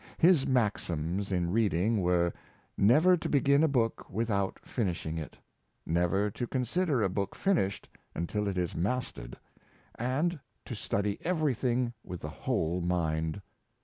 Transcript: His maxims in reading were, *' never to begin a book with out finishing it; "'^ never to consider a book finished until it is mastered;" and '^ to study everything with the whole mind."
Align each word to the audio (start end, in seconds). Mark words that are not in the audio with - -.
His 0.17 0.47
maxims 0.47 1.31
in 1.31 1.51
reading 1.51 2.01
were, 2.01 2.33
*' 2.59 2.75
never 2.91 3.15
to 3.15 3.29
begin 3.29 3.61
a 3.63 3.67
book 3.67 4.09
with 4.09 4.31
out 4.31 4.57
finishing 4.63 5.19
it; 5.19 5.33
"'^ 5.87 5.91
never 5.91 6.31
to 6.31 6.47
consider 6.47 7.03
a 7.03 7.07
book 7.09 7.35
finished 7.35 7.87
until 8.15 8.47
it 8.47 8.57
is 8.57 8.73
mastered;" 8.73 9.37
and 9.99 10.31
'^ 10.31 10.39
to 10.65 10.73
study 10.73 11.19
everything 11.23 11.93
with 12.03 12.21
the 12.21 12.29
whole 12.29 12.81
mind." 12.81 13.43